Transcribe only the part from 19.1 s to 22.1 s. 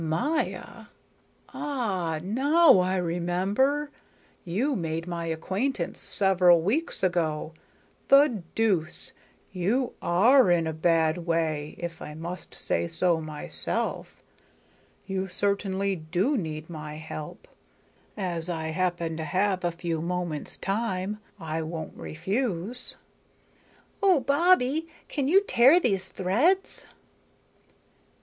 to have a few moments' time, I won't